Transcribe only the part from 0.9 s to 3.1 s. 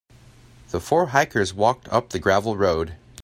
hikers walked up the gravel road.